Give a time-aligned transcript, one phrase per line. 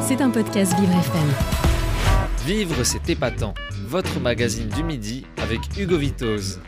[0.00, 1.28] C'est un podcast Vivre FM.
[2.46, 3.52] Vivre, c'est épatant.
[3.86, 6.60] Votre magazine du midi avec Hugo Vitoz.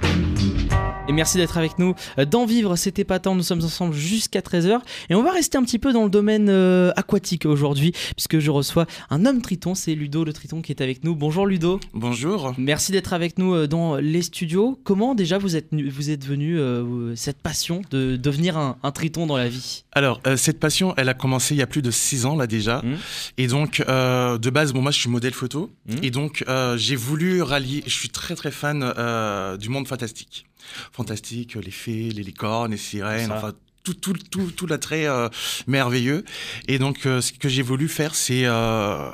[1.08, 1.94] Et merci d'être avec nous
[2.30, 3.34] dans Vivre, c'était pas tant.
[3.34, 4.78] Nous sommes ensemble jusqu'à 13h.
[5.08, 8.50] Et on va rester un petit peu dans le domaine euh, aquatique aujourd'hui, puisque je
[8.50, 9.74] reçois un homme triton.
[9.74, 11.16] C'est Ludo le triton qui est avec nous.
[11.16, 11.80] Bonjour Ludo.
[11.94, 12.54] Bonjour.
[12.58, 14.78] Merci d'être avec nous euh, dans les studios.
[14.84, 19.26] Comment déjà vous êtes, vous êtes venu euh, cette passion de devenir un, un triton
[19.26, 19.84] dans la vie?
[19.92, 22.46] Alors, euh, cette passion, elle a commencé il y a plus de 6 ans là
[22.46, 22.82] déjà.
[22.82, 22.96] Mmh.
[23.38, 25.70] Et donc, euh, de base, bon, moi je suis modèle photo.
[25.86, 25.94] Mmh.
[26.02, 30.46] Et donc, euh, j'ai voulu rallier, je suis très très fan euh, du monde fantastique.
[30.92, 35.28] Fantastique, les fées, les licornes, les sirènes, enfin tout, tout, tout, tout l'attrait euh,
[35.66, 36.24] merveilleux.
[36.68, 39.10] Et donc, euh, ce que j'ai voulu faire, c'est euh,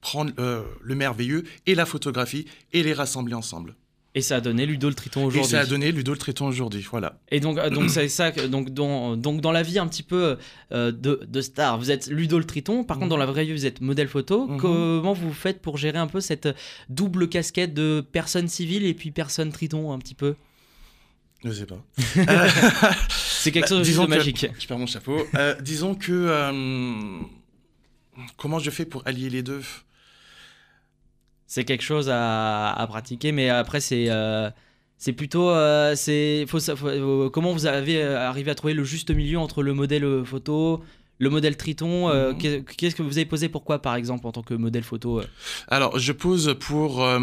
[0.00, 0.32] prendre
[0.80, 3.76] le merveilleux et la photographie et les rassembler ensemble.
[4.14, 5.50] Et ça a donné Ludo le triton Et aujourd'hui.
[5.50, 7.18] ça a donné Ludo le Triton aujourd'hui, voilà.
[7.30, 8.30] Et donc, euh, donc c'est ça.
[8.30, 10.36] Donc dans, donc dans la vie un petit peu
[10.72, 12.84] euh, de, de star, vous êtes Ludo le Triton.
[12.84, 14.46] Par contre, dans la vraie vie, vous êtes modèle photo.
[14.48, 14.58] Mhm.
[14.60, 16.48] Comment vous faites pour gérer un peu cette
[16.90, 20.34] double casquette de personne civile et puis personne Triton un petit peu?
[21.44, 21.82] Je sais pas.
[23.08, 24.46] C'est quelque Bah, chose de que- magique.
[24.58, 25.16] Je perds mon chapeau.
[25.36, 27.18] Euh, disons que euh,
[28.36, 29.62] comment je fais pour allier les deux?
[31.54, 34.48] C'est quelque chose à, à pratiquer, mais après c'est euh,
[34.96, 39.38] c'est plutôt euh, c'est faut, euh, comment vous avez arrivé à trouver le juste milieu
[39.38, 40.82] entre le modèle photo.
[41.18, 42.38] Le modèle Triton, euh, Mhm.
[42.38, 45.24] qu'est- qu'est-ce que vous avez posé pourquoi par exemple en tant que modèle photo euh?
[45.68, 47.04] Alors, je pose pour.
[47.04, 47.20] euh,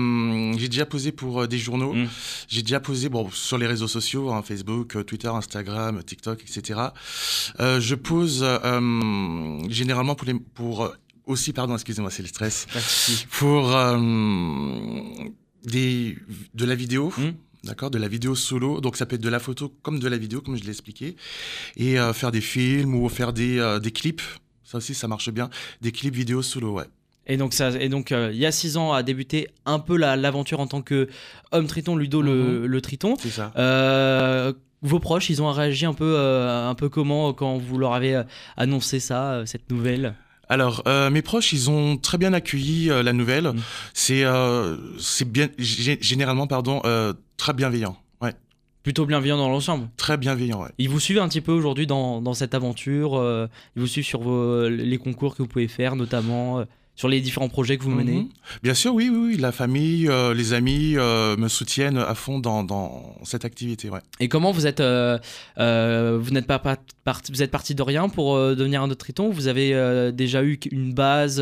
[0.59, 1.93] j'ai déjà posé pour des journaux.
[1.93, 2.07] Mm.
[2.47, 6.79] J'ai déjà posé bon, sur les réseaux sociaux, hein, Facebook, Twitter, Instagram, TikTok, etc.
[7.59, 8.45] Je pose
[9.69, 10.35] généralement pour les.
[10.53, 10.93] Pour,
[11.29, 12.67] aussi, pardon, excusez-moi, c'est le stress.
[12.73, 13.25] Souci.
[13.31, 13.97] Pour euh,
[15.63, 16.17] des,
[16.53, 17.13] de la vidéo.
[17.17, 17.29] Mm.
[17.65, 20.15] D'accord, de la vidéo solo, donc ça peut être de la photo comme de la
[20.15, 21.17] vidéo, comme je l'ai expliqué,
[21.75, 24.21] et euh, faire des films ou faire des, euh, des clips,
[24.63, 25.49] ça aussi ça marche bien,
[25.81, 26.85] des clips vidéo solo, ouais.
[27.27, 29.97] Et donc, ça, et donc euh, il y a six ans a débuté un peu
[29.97, 31.09] la- l'aventure en tant que
[31.51, 33.15] homme triton, Ludo le, le triton.
[33.19, 33.51] C'est ça.
[33.57, 37.93] Euh, vos proches, ils ont réagi un peu, euh, un peu comment quand vous leur
[37.93, 38.23] avez
[38.55, 40.15] annoncé ça, cette nouvelle?
[40.49, 43.49] Alors, euh, mes proches, ils ont très bien accueilli euh, la nouvelle.
[43.49, 43.55] Mm.
[43.93, 46.81] C'est, euh, c'est bien, gé- généralement, pardon,
[47.37, 47.95] très bienveillant.
[48.21, 48.33] Ouais,
[48.83, 49.89] Plutôt bienveillant dans l'ensemble.
[49.95, 50.61] très bienveillant.
[50.63, 50.69] Ouais.
[50.79, 53.11] Ils vous suivent un petit peu aujourd'hui dans, dans cette aventure.
[53.75, 56.65] ils vous suivent sur vos- les concours que vous pouvez faire, notamment
[56.99, 58.11] sur les différents projets que vous menez?
[58.23, 58.27] Mhm.
[58.61, 59.37] Bien sûr, oui, oui, oui.
[59.37, 63.89] La famille, euh, les amis euh, me soutiennent à fond dans, dans cette activité.
[63.89, 64.01] Ouais.
[64.19, 65.17] Et comment vous êtes, euh,
[66.21, 66.61] vous n'êtes pas,
[67.31, 69.29] vous êtes parti de rien pour devenir un autre triton?
[69.29, 71.41] Vous avez déjà eu une base.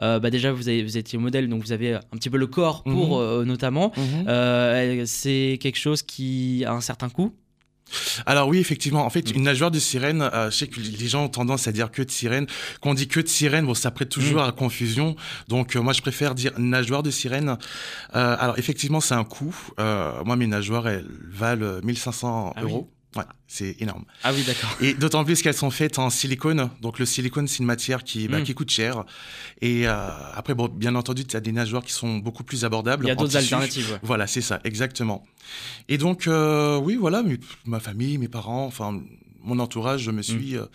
[0.00, 2.82] bah déjà, vous, avez, vous étiez modèle, donc vous avez un petit peu le corps
[2.82, 3.44] pour Mhm.
[3.44, 3.92] notamment.
[3.96, 5.06] Mhm.
[5.06, 7.32] C'est quelque chose qui a un certain coût?
[8.26, 9.04] Alors oui, effectivement.
[9.04, 9.36] En fait, Mm.
[9.36, 12.02] une nageoire de sirène, euh, je sais que les gens ont tendance à dire que
[12.02, 12.46] de sirène.
[12.80, 14.48] Quand on dit que de sirène, bon, ça prête toujours Mm.
[14.48, 15.16] à confusion.
[15.48, 17.56] Donc euh, moi, je préfère dire nageoire de sirène.
[18.14, 19.54] Euh, alors effectivement, c'est un coût.
[19.80, 22.72] Euh, moi, mes nageoires, elles valent 1500 Ah oui.
[23.16, 24.04] Ouais, c'est énorme.
[24.22, 24.68] Ah oui, d'accord.
[24.82, 26.68] Et d'autant plus qu'elles sont faites en silicone.
[26.82, 28.42] Donc le silicone, c'est une matière qui, bah, Mm.
[28.44, 29.04] qui coûte cher.
[29.62, 33.06] Et euh, après, bon, bien entendu, tu as des nageoires qui sont beaucoup plus abordables.
[33.06, 33.92] Il y a d'autres alternatives.
[33.92, 33.98] ouais.
[34.02, 35.24] Voilà, c'est ça, exactement.
[35.88, 37.22] Et donc, euh, oui, voilà,
[37.64, 39.00] ma famille, mes parents, enfin,
[39.42, 40.58] mon entourage, je me suis Mm.
[40.58, 40.66] euh,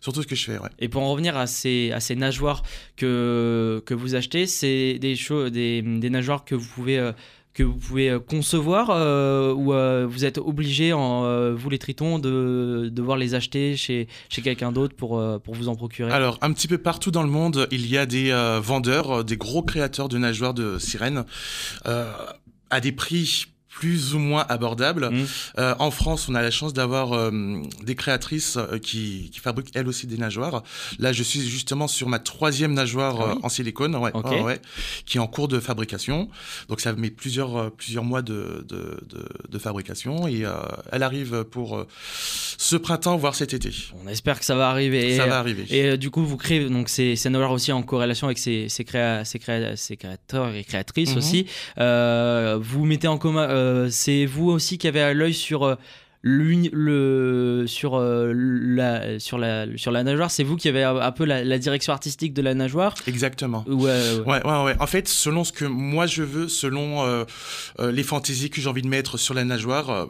[0.00, 0.58] sur tout ce que je fais.
[0.58, 0.68] Ouais.
[0.78, 2.62] Et pour en revenir à ces, à ces nageoires
[2.96, 7.12] que, que vous achetez, c'est des, choses, des, des nageoires que vous pouvez, euh,
[7.54, 12.88] que vous pouvez euh, concevoir euh, ou euh, vous êtes obligé, vous les tritons, de
[12.92, 16.10] devoir les acheter chez, chez quelqu'un d'autre pour, pour vous en procurer?
[16.10, 18.32] Alors, un petit peu partout dans le monde, il y a des
[18.62, 21.24] vendeurs, des gros créateurs de nageoires de sirènes
[21.84, 25.08] à des prix plus ou moins abordables.
[25.10, 25.24] Mm.
[25.58, 27.30] Euh, en France, on a la chance d'avoir euh,
[27.82, 30.62] des créatrices euh, qui, qui fabriquent elles aussi des nageoires.
[30.98, 34.30] Là, je suis justement sur ma troisième nageoire Ah oui en silicone, ouais, Ok.
[34.30, 34.60] ouais, ouais,
[35.06, 36.28] qui est en cours de fabrication.
[36.68, 40.44] Donc, ça met plusieurs, plusieurs mois de, de, de, de fabrication et
[40.92, 41.84] elle arrive pour
[42.58, 43.70] ce printemps, voire cet été.
[44.04, 45.16] On espère que ça va arriver.
[45.16, 45.64] ça Et- va arriver.
[45.70, 48.84] Et du coup, vous créez donc ces, ces nageoires aussi en corrélation avec ces, ces,
[48.84, 51.18] créa- ces, créa- ces créateurs et créatrices Mhm.
[51.18, 51.46] aussi.
[52.60, 53.46] Vous mettez en commun,
[53.90, 55.74] c'est vous aussi qui avez à l'œil sur euh,
[56.22, 60.30] le sur euh, la sur la sur la nageoire.
[60.30, 62.94] C'est vous qui avez un un peu la, la direction artistique de la nageoire.
[63.06, 63.64] Exactement.
[63.68, 64.76] Ou, euh, Ouais, ouais, ouais.
[64.80, 67.24] En fait, selon ce que moi je veux, selon euh,
[67.80, 70.06] euh, les fantaisies que j'ai envie de mettre sur la nageoire, euh,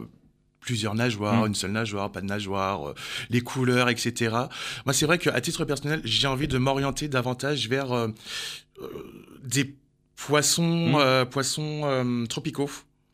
[0.59, 1.47] plusieurs nageoires, Mm.
[1.47, 2.93] une seule nageoire, pas de nageoire, euh,
[3.29, 4.35] les couleurs, etc.
[4.85, 8.07] Moi, c'est vrai qu'à titre personnel, j'ai envie de m'orienter davantage vers euh,
[8.81, 8.87] euh,
[9.43, 9.75] des
[10.15, 10.95] poissons, Mm.
[10.95, 12.69] euh, poissons euh, tropicaux.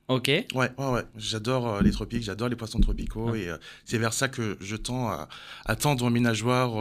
[0.10, 0.28] Ok.
[0.28, 1.04] Ouais, ouais, ouais.
[1.18, 3.38] J'adore euh, les tropiques, j'adore les poissons tropicaux Ah.
[3.38, 5.30] et euh, c'est vers ça que je tends à,
[5.66, 6.78] à tendre nageoires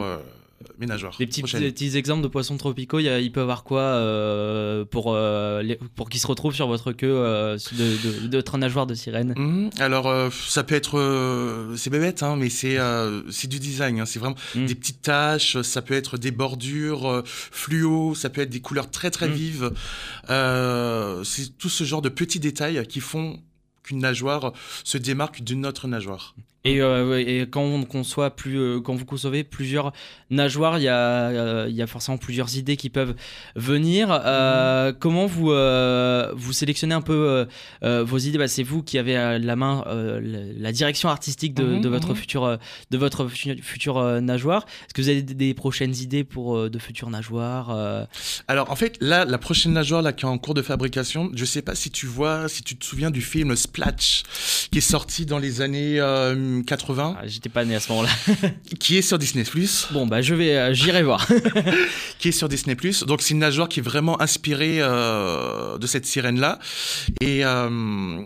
[1.17, 1.61] Des petits, prochaines.
[1.61, 6.09] des petits exemples de poissons tropicaux, il, peut avoir quoi euh, pour, euh, les- pour
[6.09, 9.33] qu'ils se retrouvent sur votre queue euh, de, de, de nageoire de sirène?
[9.37, 9.69] Mhm.
[9.79, 11.73] Alors, euh, ça peut être.
[11.77, 12.77] c'est bébête, hein, mais c'est
[13.29, 13.99] c'est du design.
[13.99, 14.65] hein, c'est vraiment Mm.
[14.65, 19.11] des petites taches, ça peut être des bordures fluo, ça peut être des couleurs très
[19.11, 19.31] très Mm.
[19.33, 19.71] vives.
[21.23, 23.39] C'est tout ce genre de petits détails qui font
[23.83, 24.53] qu'une nageoire
[24.83, 26.35] se démarque d'une autre nageoire.
[26.65, 29.93] Et, euh, et quand on conçoit plus, euh, quand vous concevez plusieurs
[30.29, 33.15] nageoires, il y a, euh, y a forcément plusieurs idées qui peuvent
[33.55, 34.09] venir.
[34.25, 35.47] Euh, Comment vous,
[36.37, 37.47] vous sélectionnez un peu
[37.81, 38.37] vos idées?
[38.37, 42.15] Bah, C'est vous qui avez la main la, direction artistique de, Mhm, de votre mhm.
[42.15, 42.57] future, euh,
[42.91, 44.65] de votre fu- future euh, nageoire.
[44.85, 47.69] Est-ce que vous avez des, des prochaines idées pour de futures nageoires
[48.47, 51.45] Alors en fait, là, la prochaine nageoire là, qui est en cours de fabrication, je
[51.45, 54.23] sais pas si tu vois, si tu te souviens du film Splatch,
[54.71, 55.99] qui est sorti dans les années
[56.65, 58.09] 80, Ah, J'étais pas né à ce moment-là.
[58.79, 59.43] qui est sur Disney+.
[59.91, 61.27] Bon, bah je vais, euh, j'irai voir.
[62.19, 62.75] qui est sur Disney+.
[63.07, 66.59] Donc c'est une nageoire qui est vraiment inspirée euh, de cette sirène-là.
[67.21, 68.21] Et euh,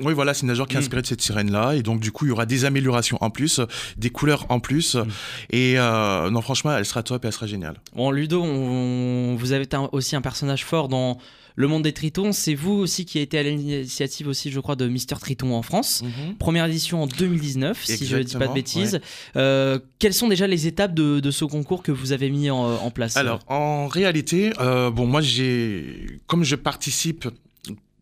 [0.00, 0.82] oui, voilà, c'est une nageoire qui est Mm.
[0.82, 1.74] inspirée de cette sirène-là.
[1.74, 3.60] Et donc du coup, il y aura des améliorations en plus,
[3.96, 4.94] des couleurs en plus.
[4.94, 5.04] Mm.
[5.50, 7.76] Et euh, non, franchement, elle sera top et elle sera géniale.
[7.94, 11.18] Bon, Ludo, on- vous avez aussi un personnage fort dans
[11.56, 12.32] le monde des Tritons.
[12.32, 15.62] C'est vous aussi qui a été à l'initiative aussi, je crois, de Mister Triton en
[15.62, 16.02] France.
[16.38, 19.00] Première édition en 2019, si je ne dis pas de bêtises.
[19.36, 22.58] Euh, quelles sont déjà les étapes de, de ce concours que vous avez mis en,
[22.58, 27.28] en place Alors, en réalité, euh, bon, moi, j'ai, comme je participe,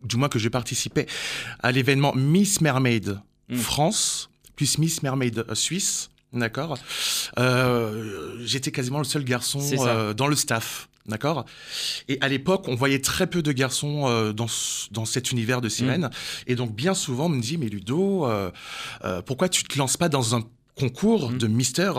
[0.04, 1.06] du moins que je participais
[1.60, 3.18] à l'événement Miss Mermaid
[3.48, 3.56] Mm.
[3.56, 6.78] France, plus Miss Mermaid euh, Suisse, d'accord.
[7.38, 10.88] Euh, J'étais quasiment le seul garçon euh, dans le staff.
[11.08, 11.46] D'accord?
[12.08, 14.46] Et à l'époque, on voyait très peu de garçons euh, dans
[14.90, 16.06] dans cet univers de sirène.
[16.06, 16.10] Mm.
[16.48, 18.50] Et donc, bien souvent, on me dit, mais Ludo, euh,
[19.04, 20.42] euh, pourquoi tu te lances pas dans un
[20.74, 21.38] concours Mm.
[21.38, 21.92] de Mister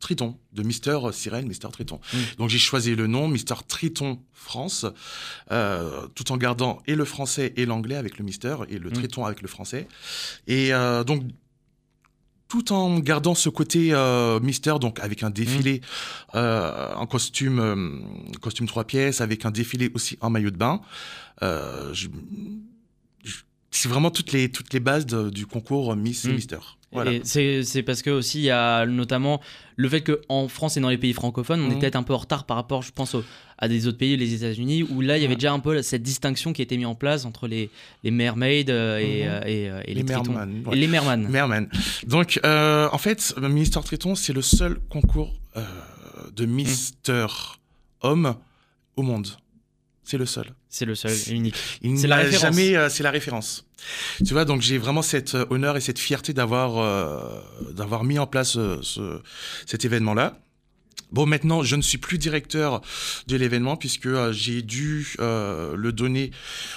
[0.00, 2.00] Triton, de Mister Sirène, Mister Triton?
[2.12, 2.18] Mm.
[2.38, 4.84] Donc j'ai choisi le nom Mister Triton France,
[6.14, 8.90] tout en gardant et le français et l'anglais avec le Mister et le.
[8.90, 9.88] Triton avec le français.
[10.46, 10.70] Et
[11.06, 11.22] donc
[12.48, 15.80] tout en gardant ce côté euh, Mister, donc avec un défilé
[16.34, 20.80] euh, en costume, euh, costume trois pièces, avec un défilé aussi en maillot de bain.
[21.42, 22.08] Euh, je-
[23.24, 23.42] je-
[23.76, 26.34] c'est vraiment toutes les toutes les bases de- du concours Miss et Mm.
[26.34, 26.58] Mister.
[26.92, 27.10] Voilà.
[27.24, 29.40] C'est parce que aussi il y a notamment
[29.76, 31.80] le fait qu'en France et dans les pays francophones, on est Mhm.
[31.80, 33.24] peut-être un peu en retard par rapport, je pense, au-
[33.58, 35.36] à des autres pays, les États-Unis, où là il y avait Ouais.
[35.36, 37.68] déjà un peu cette distinction qui a été mise en place entre les,
[38.02, 39.28] les mermaids euh, et, Mhm.
[39.30, 40.32] euh, et, euh, et les, Les tritons.
[40.32, 40.76] merman, ouais.
[40.76, 41.28] Et les merman.
[41.28, 41.68] Merman.
[42.06, 45.64] Donc, euh, en fait, Mister Triton, c'est le seul concours euh,
[46.34, 47.26] de Mister
[48.00, 48.36] Homme
[48.96, 49.28] au monde.
[50.08, 50.46] C'est le seul.
[50.68, 51.56] C'est le seul et unique.
[51.96, 52.40] C'est la référence.
[52.42, 53.66] jamais, euh, c'est la référence.
[54.24, 57.40] Tu vois, donc j'ai vraiment cet euh, honneur et cette fierté d'avoir euh,
[57.72, 59.20] d'avoir mis en place euh, ce,
[59.66, 60.38] cet événement-là.
[61.12, 62.80] Bon, maintenant, je ne suis plus directeur
[63.28, 66.30] de l'événement puisque euh, j'ai dû euh, le donner,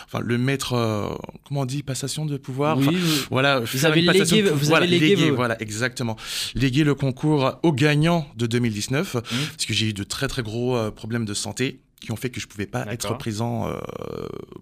[0.05, 1.09] enfin le mettre, euh,
[1.47, 2.77] comment on dit, passation de pouvoir.
[2.77, 2.99] Oui, oui.
[3.31, 6.15] voilà, faire avez légué- de- vous voilà, avez légué légué, voilà, exactement.
[6.53, 9.19] Léguer le concours au gagnant de 2019 Mmh.
[9.55, 12.39] parce que j'ai eu de très très gros problèmes de santé qui ont fait que
[12.39, 13.77] je pouvais pas être présent euh,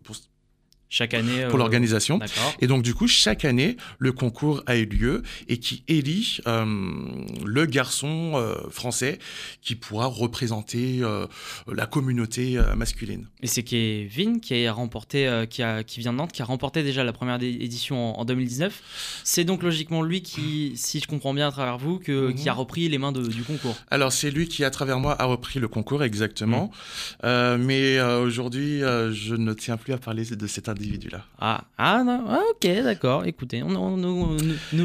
[0.03, 0.15] pour,
[0.89, 1.45] Chaque année.
[1.47, 2.19] pour euh, l'organisation.
[2.59, 6.65] Et donc, du coup, chaque année, le concours a eu lieu et qui élit euh,
[7.45, 9.19] le garçon euh, français
[9.61, 11.01] qui pourra représenter
[11.71, 13.27] la communauté masculine.
[13.41, 16.83] Et c'est Kevin qui a remporté, qui, a, qui vient de Nantes, qui a remporté
[16.83, 19.21] déjà la première édition en, en 2019.
[19.23, 22.35] C'est donc logiquement lui qui, si je comprends bien à travers vous, que, Mhm.
[22.35, 23.75] qui a repris les mains de- du concours.
[23.91, 26.71] Alors, c'est lui qui, à travers moi, a repris le concours exactement.
[27.23, 31.25] Euh, mais aujourd'hui, je ne tiens plus à parler de cet individu-là.
[31.39, 33.25] Ah, ah, non, ah, ok, d'accord.
[33.25, 34.37] Écoutez, on, nous-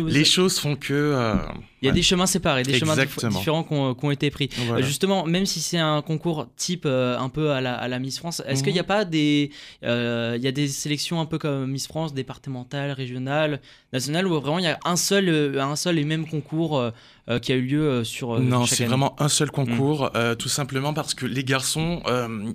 [0.07, 0.93] Les choses font que.
[0.93, 1.35] euh,
[1.81, 1.95] il y a ouais.
[1.97, 4.49] des chemins séparés, des chemins dif- différents qui ont, qui ont été pris.
[4.67, 4.83] Voilà.
[4.83, 7.99] Euh, Justement, même si c'est un concours type euh, un peu à la, à la
[7.99, 8.65] Miss France, est-ce Mhm.
[8.65, 9.51] qu'il n'y a pas des,
[9.85, 13.61] euh, il y a des sélections un peu comme Miss France, départementales, régionales,
[13.93, 16.91] nationales, où vraiment il y a un seul, euh, un seul et même concours euh,
[17.29, 20.11] euh, qui a eu lieu sur Non, c'est vraiment un seul concours, Mm.
[20.17, 22.03] euh, tout simplement parce que les garçons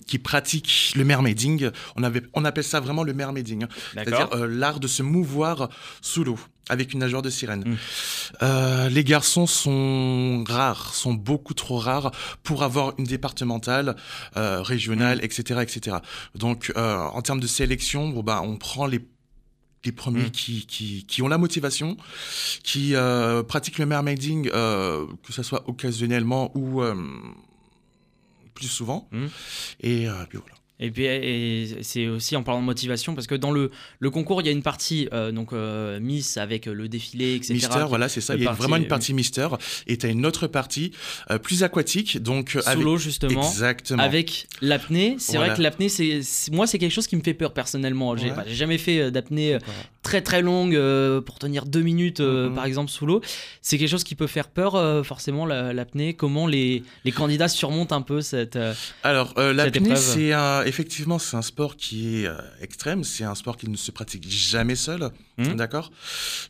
[0.07, 3.69] qui pratiquent le mermaiding, on, avait, on appelle ça vraiment le mermaiding, hein.
[3.93, 5.69] c'est-à-dire l'art de se mouvoir
[6.01, 6.39] sous l'eau
[6.69, 7.63] avec une nageoire de sirène.
[7.65, 7.75] Mm.
[8.43, 12.11] Euh, les garçons sont rares, sont beaucoup trop rares
[12.43, 13.95] pour avoir une départementale,
[14.35, 14.61] euh, Mm.
[14.63, 15.97] régionale, etc., etc.
[16.35, 18.99] Donc, euh, en termes de sélection, bon, bah, on prend les
[19.85, 20.31] les premiers Mm.
[20.31, 21.97] qui, qui, qui ont la motivation,
[22.63, 26.95] qui euh, pratiquent le mermaiding, euh, que ce soit occasionnellement ou euh,
[28.53, 29.07] plus souvent.
[29.11, 29.25] Mm.
[29.81, 30.55] Et euh, puis voilà.
[30.79, 34.45] Et puis c'est aussi en parlant de motivation parce que dans le, le concours il
[34.45, 37.53] y a une partie euh, donc euh, Miss avec le défilé etc.
[37.55, 38.35] Mister, voilà c'est ça.
[38.35, 39.47] Il y a partie- vraiment une partie Mister
[39.87, 40.91] et t'as une autre partie
[41.31, 43.41] euh, plus aquatique donc avec solo justement.
[43.41, 44.03] exactement.
[44.03, 45.47] Avec l'apnée, c'est Voilà.
[45.47, 48.15] vrai que l'apnée, c'est moi c'est quelque chose qui me fait peur personnellement.
[48.15, 48.35] J'ai Ouais.
[48.35, 49.57] bah, jamais fait d'apnée
[50.03, 50.79] très très longue
[51.21, 52.53] pour tenir deux minutes Mhm.
[52.53, 53.21] par exemple sous l'eau.
[53.63, 56.13] C'est quelque chose qui peut faire peur forcément la- l'apnée.
[56.13, 58.59] Comment les, les candidats surmontent un peu cette
[59.03, 63.03] Alors, l'apnée, c'est un- effectivement c'est un sport qui est euh, extrême.
[63.03, 65.55] C'est un sport qui ne se pratique jamais seul, Mhm.
[65.55, 65.91] d'accord?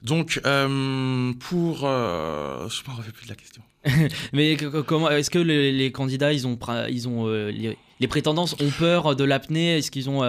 [0.04, 3.62] Donc, euh, pour, euh, je me rappelle plus de la question.
[4.34, 6.58] Mais comment est-ce que les, les candidats ils ont
[6.90, 9.78] ils ont les, les prétendants ont peur de l'apnée?
[9.78, 10.22] Est-ce qu'ils ont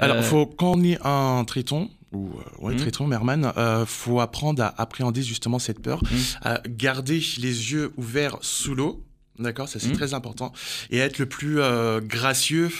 [0.00, 2.80] Alors, faut quand on est un triton ou euh, ouais, Mhm.
[2.80, 6.00] triton, merman, euh, faut apprendre à appréhender justement cette peur,
[6.42, 9.04] à garder les yeux ouverts sous l'eau.
[9.38, 9.96] D'accord, ça c'est Mhm.
[9.96, 10.52] très important.
[10.90, 12.70] Et être le plus euh, gracieux,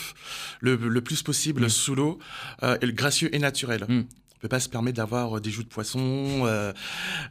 [0.61, 1.68] le, le plus possible Mhm.
[1.68, 2.18] sous l'eau,
[2.62, 3.84] euh, gracieux et naturel.
[3.88, 4.04] Mhm.
[4.45, 6.71] Peut pas se permettre d'avoir euh, des joues de poisson, euh,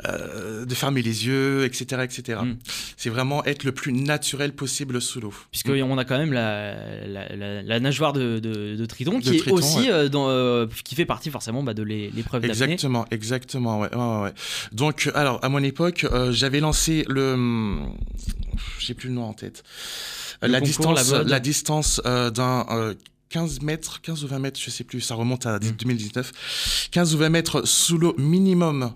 [0.07, 2.39] euh, de fermer les yeux, etc., etc.
[2.43, 2.57] Mhm.
[2.97, 5.31] C'est vraiment être le plus naturel possible sous l'eau.
[5.51, 6.73] Puisqu'on a quand même la,
[7.05, 10.09] la, la- la nageoire de, de, de Triton qui De est aussi ouais.
[10.09, 12.53] dans, qui fait partie forcément bah, de l'é- l'épreuve d'apnée.
[12.73, 14.33] Exactement, exactement, ouais, ouais.
[14.71, 17.77] Donc, alors, à mon époque, j'avais lancé le,
[18.79, 19.63] j'ai plus le nom en tête,
[20.41, 22.95] Le la, concours, distance, la distance euh, d'un euh,
[23.33, 25.71] 15 mètres, 15 ou 20 mètres, je sais plus, ça remonte à Mm.
[25.79, 26.31] 2019,
[26.91, 28.93] 15 ou 20 mètres sous l'eau minimum,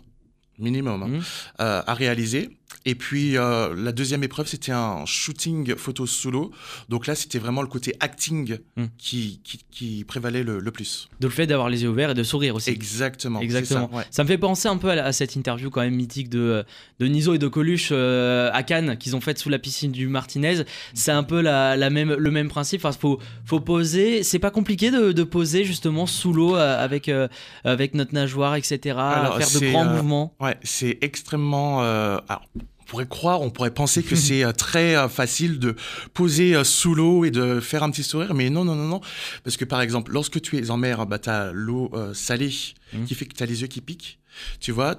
[0.60, 1.24] minimum, hein, Mhm.
[1.62, 2.56] euh, à réaliser.
[2.86, 6.52] Et puis euh, la deuxième épreuve, c'était un shooting photo sous l'eau.
[6.90, 8.86] Donc là, c'était vraiment le côté acting Mm.
[8.98, 11.10] qui, qui, qui prévalait le, le plus.
[11.20, 12.70] De le fait d'avoir les yeux ouverts et de sourire aussi.
[12.70, 13.40] Exactement.
[13.42, 13.90] Exactement.
[13.92, 14.04] ça, ouais.
[14.12, 16.64] Ça me fait penser un peu à, cette interview quand même mythique de,
[17.00, 20.08] de Niso et de Coluche euh, à Cannes qu'ils ont faite sous la piscine du
[20.08, 20.64] Martinez.
[20.94, 22.86] C'est un peu la, la même, le même principe.
[22.86, 24.24] Enfin, faut, faut poser.
[24.24, 27.28] C'est pas compliqué de, de poser justement sous l'eau euh, avec, euh,
[27.64, 28.96] avec notre nageoire, etc.
[29.00, 30.36] Alors, faire de grands mouvements.
[30.40, 31.82] Ouais, c'est extrêmement.
[31.82, 32.46] alors,
[32.88, 35.76] pourrait croire, on pourrait penser que c'est euh, très euh, facile de
[36.14, 39.02] poser euh, sous l'eau et de faire un petit sourire, mais non, non, non, non.
[39.44, 42.54] Parce que par exemple, lorsque tu es en mer, bah, tu as l'eau salée
[42.94, 43.06] Mhm.
[43.06, 44.20] qui fait que tu as les yeux qui piquent.
[44.60, 44.96] Tu vois,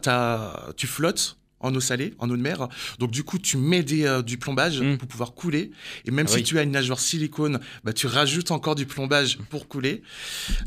[0.76, 2.68] tu flottes en eau salée, en eau de mer.
[2.98, 4.98] Donc du coup, tu mets des, euh, du plombage Mhm.
[4.98, 5.70] pour pouvoir couler.
[6.04, 6.42] Et même Ah si oui.
[6.44, 10.02] tu as une nageoire silicone, bah, tu rajoutes encore du plombage pour couler.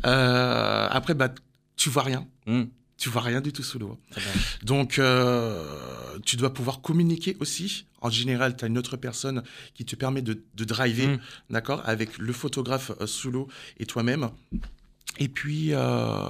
[0.06, 1.30] Euh, après, bah,
[1.78, 2.26] tu vois rien.
[2.48, 2.64] Mm.
[3.02, 3.98] Tu vois rien du tout sous l'eau.
[4.62, 5.66] Donc, euh,
[6.24, 7.88] tu dois pouvoir communiquer aussi.
[8.00, 9.42] En général, tu as une autre personne
[9.74, 11.20] qui te permet de, de driver, Mm.
[11.50, 13.48] d'accord, avec le photographe euh, sous l'eau
[13.80, 14.30] et toi-même.
[15.18, 16.28] Et puis, euh,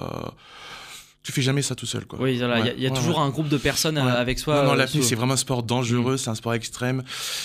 [1.23, 2.19] tu fais jamais ça tout seul, quoi.
[2.21, 3.23] Oui, voilà, il y a- Ouais, il y a, ouais, toujours ouais.
[3.25, 4.63] un groupe de personnes euh, avec soi.
[4.63, 5.67] non, non, sous- c'est vraiment un sport Mm.
[5.67, 7.03] dangereux, c'est un sport extrême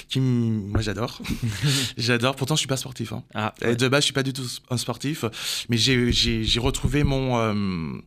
[0.09, 1.21] qui, moi, j'adore.
[1.99, 2.37] j'adore.
[2.37, 3.13] Pourtant, je suis pas sportif.
[3.13, 3.25] hein.
[3.35, 5.25] Ah, Et De base, je suis pas du tout un sportif,
[5.69, 8.01] mais j'ai- retrouvé mon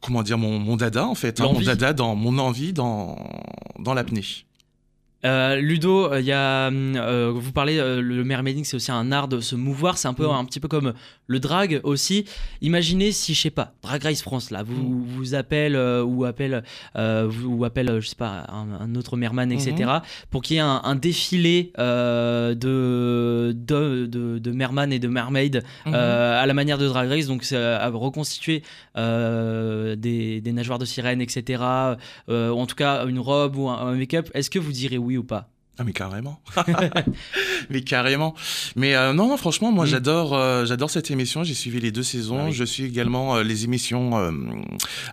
[0.00, 3.16] comment dire mon, mon dada en fait, hein, mon dada dans mon envie dans
[3.78, 4.45] dans l'apnée.
[5.24, 9.26] Euh, Ludo, il y a, euh, vous parlez, euh, le mermaiding, c'est aussi un art
[9.28, 9.98] de se mouvoir.
[9.98, 10.30] C'est un peu, Mm.
[10.30, 10.92] un petit peu comme
[11.26, 12.26] le drag aussi.
[12.60, 15.04] Imaginez si, je sais pas, Drag Race France là, vous Mm.
[15.16, 16.62] vous appelle euh, ou appelle,
[16.96, 19.72] euh, vous, ou appelle, euh, je sais pas, un, un autre merman, etc.
[19.72, 20.02] Mm-hmm.
[20.30, 25.08] Pour qu'il y ait un, un défilé euh, de, de, de, de merman et de
[25.08, 25.94] mermaid Mhm.
[25.94, 28.62] euh, à la manière de Drag Race, donc euh, à reconstituer
[28.96, 31.62] euh, des, des nageoires de sirène, etc.
[32.28, 34.28] euh, ou en tout cas une robe ou un, un make-up.
[34.34, 35.48] Est-ce que vous direz oui ou pas
[35.78, 36.40] Ah mais carrément,
[37.70, 38.34] mais carrément.
[38.76, 39.88] Mais euh, non, non, franchement, moi Mm.
[39.88, 41.44] j'adore, euh, j'adore cette émission.
[41.44, 42.38] J'ai suivi les deux saisons.
[42.40, 42.52] Ah oui.
[42.52, 44.12] Je suis également euh, les émissions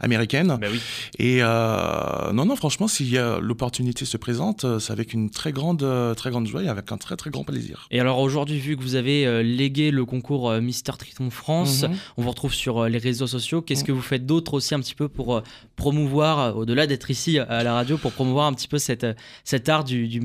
[0.01, 0.57] américaines.
[0.59, 0.79] Bah oui.
[1.19, 6.47] Et non, non, franchement, si l'opportunité se présente, c'est avec une très grande, très grande
[6.47, 7.87] joie et avec un très, très grand plaisir.
[7.91, 11.95] Et alors aujourd'hui, vu que vous avez légué le concours Mister Triton France, Mhm.
[12.17, 13.61] on vous retrouve sur les réseaux sociaux.
[13.61, 13.87] Qu'est-ce Mhm.
[13.87, 15.41] que vous faites d'autre aussi un petit peu pour
[15.75, 19.05] promouvoir, au-delà d'être ici à la radio, pour promouvoir un petit peu cette,
[19.43, 20.21] cet art du, du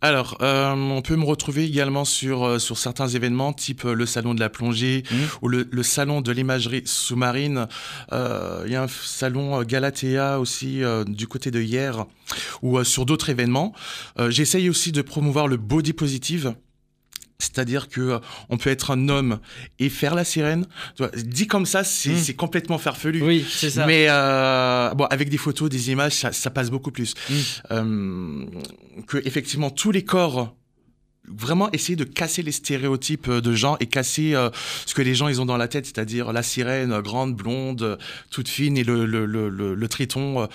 [0.00, 4.06] Alors, euh, on peut me retrouver également sur, euh, sur certains événements, type euh, le
[4.06, 5.18] salon de la plongée Mhm.
[5.42, 7.66] ou le, le salon de l'imagerie sous-marine.
[8.12, 12.06] Euh, Il y a un salon Galatea aussi euh, du côté de hier
[12.62, 13.72] ou sur d'autres événements.
[14.28, 16.54] J'essaye aussi de promouvoir le body positive.
[17.42, 18.18] C'est-à-dire que euh,
[18.48, 19.38] on peut être un homme
[19.78, 20.66] et faire la sirène.
[21.16, 23.20] Dit comme ça, c'est c'est complètement farfelu.
[23.22, 23.86] Oui, c'est ça.
[23.86, 27.14] Mais euh, bon, avec des photos, des images, ça, ça passe beaucoup plus.
[27.28, 27.34] Mm.
[27.72, 28.44] Euh,
[29.06, 30.54] que effectivement tous les corps
[31.28, 34.50] vraiment essayer de casser les stéréotypes euh, de gens et casser euh,
[34.86, 37.96] ce que les gens ils ont dans la tête, c'est-à-dire la sirène euh, grande, blonde,
[38.30, 40.46] toute fine et le, le, le, le, triton euh,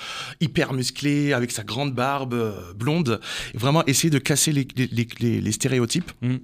[0.41, 3.21] hyper musclé avec sa grande barbe euh, blonde.
[3.53, 6.11] Vraiment essayer de casser les, les, les, les- les stéréotypes.
[6.21, 6.35] Mm.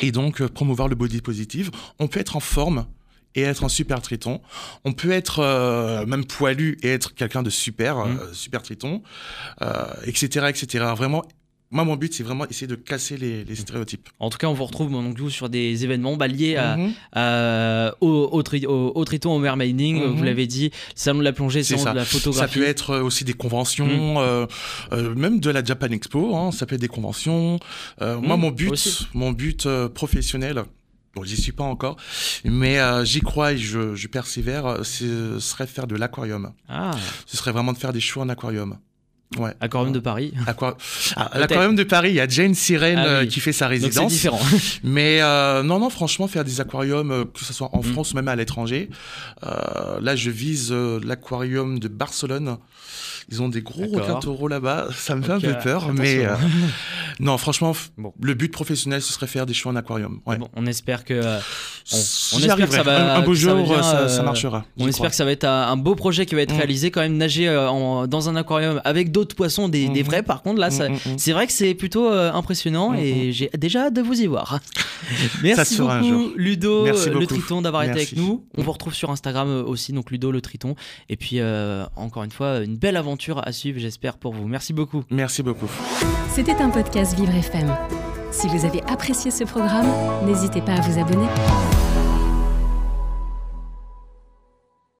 [0.00, 1.70] Et donc euh, promouvoir le body positive.
[1.98, 2.86] On peut être en forme
[3.34, 4.40] et être un super triton.
[4.84, 9.02] On peut être euh, même poilu et être quelqu'un de super, euh, super triton,
[9.62, 10.84] euh, etc., etc.
[10.96, 11.24] Vraiment,
[11.74, 14.08] moi, mon but, c'est vraiment essayer de casser les, les stéréotypes.
[14.20, 16.92] En tout cas, on vous retrouve donc, vous, sur des événements bah, liés à, Mhm.
[17.12, 20.14] à- au, au, tri- au- au triton, au mermaiding, Mhm.
[20.16, 21.90] vous l'avez dit, salon de la plongée, C'est salon ça.
[21.90, 22.58] de la Ça photographie.
[22.60, 24.16] peut être euh, aussi des conventions, Mm.
[24.18, 24.46] euh,
[24.92, 26.36] euh, même de la Japan Expo.
[26.36, 27.58] hein, ça peut être des conventions.
[28.02, 29.06] Euh, Moi, mon but, aussi.
[29.12, 30.62] mon but euh, professionnel.
[31.16, 31.96] Bon, j'y suis pas encore,
[32.44, 34.66] mais euh, j'y crois et je, je persévère.
[34.66, 36.52] euh, Ce serait faire de l'aquarium.
[36.68, 36.90] Ah,
[37.26, 38.78] Ce serait vraiment de faire des shows en aquarium.
[39.38, 39.52] Ouais.
[39.60, 40.32] aquarium de Paris.
[40.46, 40.76] Aqua-
[41.16, 43.28] Ah, l'aquarium de Paris, il y a Jane Sirène Ah euh, oui.
[43.28, 44.12] qui fait sa Donc c'est résidence.
[44.12, 44.40] différent.
[44.84, 47.84] Mais euh, non, non, franchement, faire des aquariums, euh, que ce soit en Mm.
[47.92, 48.90] France ou même à l'étranger.
[49.44, 52.58] Euh, là, je vise euh, l'aquarium de Barcelone.
[53.30, 54.88] Ils ont des gros requins taureaux là-bas.
[54.96, 56.02] Ça me fait un euh, peu peur, attention.
[56.02, 56.34] mais euh,
[57.20, 58.12] non, franchement, Bon.
[58.20, 60.20] le but professionnel, ce serait faire des shows en aquarium.
[60.26, 60.36] Ouais.
[60.36, 61.38] Bon, on espère que euh,
[61.92, 61.96] on-
[62.38, 64.64] espère que ça va- un, un beau ça jour, bien, ça, ça euh, marchera.
[64.78, 65.10] on espère crois.
[65.10, 66.58] que ça va être un, beau projet qui va être Mm.
[66.58, 70.06] réalisé quand même nager euh, en- dans un aquarium avec d'autres poissons, des, des Mhm.
[70.06, 70.22] vrais.
[70.22, 71.18] Par contre, là, Mm, mm, mm.
[71.18, 74.60] c'est vrai que c'est plutôt euh, impressionnant et j'ai déjà hâte de vous y voir.
[75.42, 76.32] Merci beaucoup.
[76.36, 77.26] Ludo, Merci euh, le.
[77.26, 78.44] Triton, d'avoir été avec nous.
[78.56, 80.74] On vous retrouve sur Instagram euh, aussi, donc Ludo le Triton.
[81.08, 84.48] Et puis, euh, encore une fois, une belle aventure à suivre, j'espère, pour vous.
[84.48, 85.04] Merci beaucoup.
[85.08, 85.70] Merci beaucoup.
[86.30, 87.72] C'était un podcast Vivre FM.
[88.32, 89.86] Si vous avez apprécié ce programme,
[90.26, 91.28] n'hésitez pas à vous abonner.